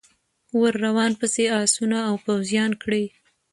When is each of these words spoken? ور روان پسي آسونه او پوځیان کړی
ور 0.59 0.73
روان 0.85 1.11
پسي 1.19 1.45
آسونه 1.61 1.97
او 2.07 2.15
پوځیان 2.25 2.71
کړی 2.83 3.05